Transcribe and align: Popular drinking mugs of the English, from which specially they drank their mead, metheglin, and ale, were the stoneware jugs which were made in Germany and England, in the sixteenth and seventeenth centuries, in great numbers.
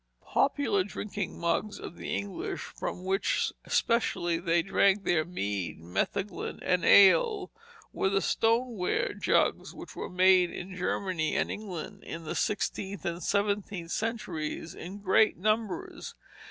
Popular 0.25 0.83
drinking 0.83 1.37
mugs 1.37 1.77
of 1.79 1.95
the 1.95 2.15
English, 2.15 2.61
from 2.61 3.05
which 3.05 3.53
specially 3.67 4.39
they 4.39 4.63
drank 4.63 5.03
their 5.03 5.23
mead, 5.23 5.79
metheglin, 5.79 6.57
and 6.63 6.83
ale, 6.83 7.51
were 7.93 8.09
the 8.09 8.19
stoneware 8.19 9.13
jugs 9.13 9.75
which 9.75 9.95
were 9.95 10.09
made 10.09 10.49
in 10.49 10.75
Germany 10.75 11.35
and 11.35 11.51
England, 11.51 12.03
in 12.03 12.23
the 12.23 12.33
sixteenth 12.33 13.05
and 13.05 13.21
seventeenth 13.21 13.91
centuries, 13.91 14.73
in 14.73 14.97
great 15.03 15.37
numbers. 15.37 16.15